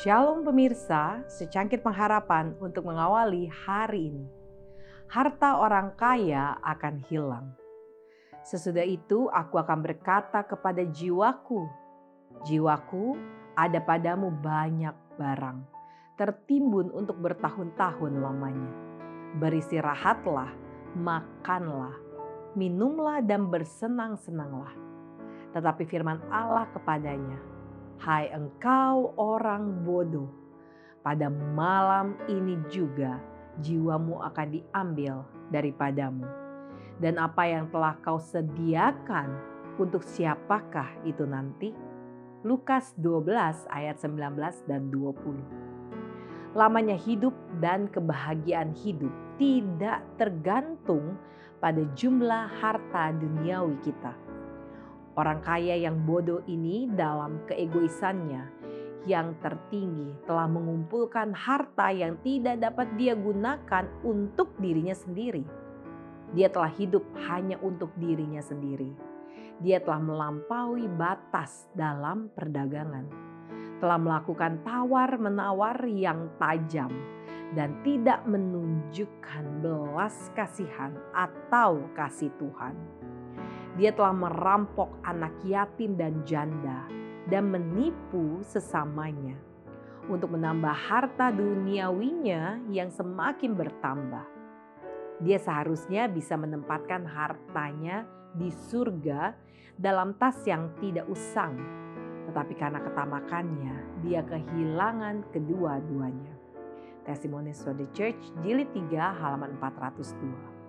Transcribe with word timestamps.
Shalom 0.00 0.48
pemirsa, 0.48 1.20
secangkir 1.28 1.84
pengharapan 1.84 2.56
untuk 2.56 2.88
mengawali 2.88 3.52
hari 3.52 4.08
ini. 4.08 4.24
Harta 5.12 5.60
orang 5.60 5.92
kaya 5.92 6.56
akan 6.64 7.04
hilang. 7.04 7.52
Sesudah 8.40 8.80
itu 8.80 9.28
aku 9.28 9.60
akan 9.60 9.84
berkata 9.84 10.40
kepada 10.48 10.88
jiwaku, 10.88 11.68
Jiwaku 12.48 13.12
ada 13.52 13.76
padamu 13.84 14.32
banyak 14.32 14.96
barang, 15.20 15.68
tertimbun 16.16 16.88
untuk 16.96 17.20
bertahun-tahun 17.20 18.24
lamanya. 18.24 18.72
Beristirahatlah, 19.36 20.48
makanlah, 20.96 21.92
minumlah 22.56 23.20
dan 23.20 23.52
bersenang-senanglah. 23.52 24.72
Tetapi 25.52 25.84
firman 25.84 26.24
Allah 26.32 26.64
kepadanya, 26.72 27.59
Hai 28.00 28.32
engkau 28.32 29.12
orang 29.20 29.84
bodoh, 29.84 30.32
pada 31.04 31.28
malam 31.28 32.16
ini 32.32 32.56
juga 32.72 33.20
jiwamu 33.60 34.24
akan 34.24 34.56
diambil 34.56 35.20
daripadamu. 35.52 36.24
Dan 36.96 37.20
apa 37.20 37.44
yang 37.44 37.68
telah 37.68 38.00
kau 38.00 38.16
sediakan 38.16 39.36
untuk 39.76 40.00
siapakah 40.00 40.88
itu 41.04 41.28
nanti? 41.28 41.76
Lukas 42.40 42.96
12 42.96 43.68
ayat 43.68 44.00
19 44.00 44.64
dan 44.64 44.88
20. 44.88 46.56
Lamanya 46.56 46.96
hidup 46.96 47.36
dan 47.60 47.84
kebahagiaan 47.92 48.72
hidup 48.80 49.12
tidak 49.36 50.00
tergantung 50.16 51.20
pada 51.60 51.84
jumlah 51.92 52.48
harta 52.64 53.12
duniawi 53.12 53.76
kita 53.84 54.29
Orang 55.20 55.44
kaya 55.44 55.76
yang 55.76 56.08
bodoh 56.08 56.40
ini 56.48 56.88
dalam 56.96 57.44
keegoisannya 57.44 58.40
yang 59.04 59.36
tertinggi 59.44 60.16
telah 60.24 60.48
mengumpulkan 60.48 61.36
harta 61.36 61.92
yang 61.92 62.16
tidak 62.24 62.56
dapat 62.56 62.88
dia 62.96 63.12
gunakan 63.12 63.84
untuk 64.00 64.56
dirinya 64.56 64.96
sendiri. 64.96 65.44
Dia 66.32 66.48
telah 66.48 66.72
hidup 66.72 67.04
hanya 67.28 67.60
untuk 67.60 67.92
dirinya 68.00 68.40
sendiri. 68.40 68.96
Dia 69.60 69.84
telah 69.84 70.00
melampaui 70.00 70.88
batas 70.88 71.68
dalam 71.76 72.32
perdagangan, 72.32 73.04
telah 73.76 74.00
melakukan 74.00 74.64
tawar-menawar 74.64 75.84
yang 75.84 76.32
tajam, 76.40 76.88
dan 77.52 77.76
tidak 77.84 78.24
menunjukkan 78.24 79.44
belas 79.60 80.32
kasihan 80.32 80.96
atau 81.12 81.84
kasih 81.92 82.32
Tuhan. 82.40 82.72
Dia 83.78 83.94
telah 83.94 84.14
merampok 84.14 84.98
anak 85.06 85.34
yatim 85.46 85.94
dan 85.94 86.26
janda 86.26 86.86
dan 87.30 87.54
menipu 87.54 88.42
sesamanya 88.42 89.38
untuk 90.10 90.34
menambah 90.34 90.74
harta 90.74 91.30
duniawinya 91.30 92.66
yang 92.66 92.90
semakin 92.90 93.54
bertambah. 93.54 94.26
Dia 95.22 95.38
seharusnya 95.38 96.10
bisa 96.10 96.34
menempatkan 96.34 97.06
hartanya 97.06 98.08
di 98.34 98.50
surga 98.50 99.36
dalam 99.78 100.18
tas 100.18 100.42
yang 100.48 100.72
tidak 100.82 101.06
usang. 101.06 101.54
Tetapi 102.26 102.54
karena 102.56 102.80
ketamakannya, 102.82 103.74
dia 104.02 104.24
kehilangan 104.24 105.28
kedua-duanya. 105.30 106.34
Testimonies 107.04 107.60
for 107.64 107.72
the 107.76 107.88
Church, 107.96 108.20
jilid 108.44 108.70
3 108.76 109.18
halaman 109.18 109.56
402. 109.58 110.59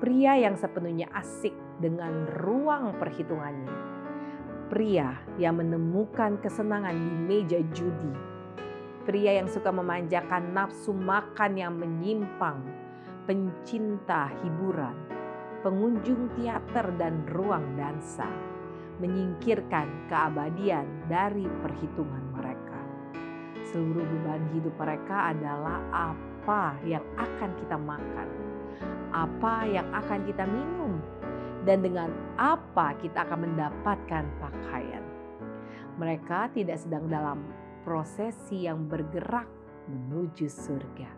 Pria 0.00 0.32
yang 0.32 0.56
sepenuhnya 0.56 1.12
asik 1.12 1.52
dengan 1.76 2.24
ruang 2.40 2.96
perhitungannya. 2.96 3.68
Pria 4.72 5.12
yang 5.36 5.60
menemukan 5.60 6.40
kesenangan 6.40 6.96
di 6.96 7.12
meja 7.28 7.60
judi. 7.76 8.08
Pria 9.04 9.36
yang 9.36 9.52
suka 9.52 9.68
memanjakan 9.68 10.56
nafsu 10.56 10.96
makan 10.96 11.52
yang 11.52 11.76
menyimpang. 11.76 12.64
Pencinta 13.28 14.32
hiburan. 14.40 14.96
Pengunjung 15.60 16.32
teater 16.32 16.96
dan 16.96 17.20
ruang 17.28 17.76
dansa. 17.76 18.24
Menyingkirkan 19.04 20.08
keabadian 20.08 20.88
dari 21.12 21.44
perhitungan 21.60 22.24
mereka. 22.32 22.80
Seluruh 23.68 24.08
beban 24.08 24.48
hidup 24.56 24.72
mereka 24.80 25.36
adalah 25.36 25.84
apa 25.92 26.80
yang 26.88 27.04
akan 27.20 27.52
kita 27.60 27.76
makan, 27.76 28.49
apa 29.10 29.66
yang 29.66 29.86
akan 29.90 30.26
kita 30.26 30.44
minum, 30.46 31.02
dan 31.64 31.84
dengan 31.84 32.08
apa 32.40 32.96
kita 32.98 33.26
akan 33.28 33.50
mendapatkan 33.50 34.24
pakaian. 34.40 35.04
Mereka 36.00 36.56
tidak 36.56 36.80
sedang 36.80 37.10
dalam 37.12 37.44
prosesi 37.84 38.64
yang 38.64 38.88
bergerak 38.88 39.48
menuju 39.90 40.48
surga. 40.48 41.10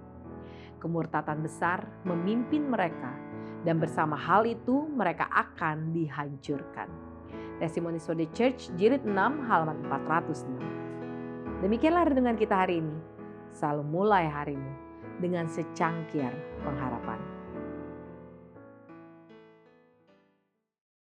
Kemurtatan 0.83 1.47
besar 1.47 1.87
memimpin 2.03 2.67
mereka 2.67 3.15
dan 3.63 3.79
bersama 3.79 4.19
hal 4.19 4.43
itu 4.43 4.91
mereka 4.91 5.31
akan 5.31 5.95
dihancurkan. 5.95 6.91
Testimony 7.63 8.03
for 8.03 8.19
the 8.19 8.27
Church 8.35 8.75
jilid 8.75 9.07
6 9.07 9.15
halaman 9.47 9.79
406. 9.87 11.63
Demikianlah 11.63 12.11
renungan 12.11 12.35
kita 12.35 12.67
hari 12.67 12.83
ini. 12.83 12.97
Selalu 13.55 13.87
mulai 13.87 14.27
harimu 14.27 14.73
dengan 15.23 15.47
secangkir 15.47 16.35
pengharapan. 16.67 17.42